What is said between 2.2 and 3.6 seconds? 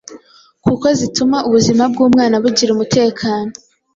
bugira umutekano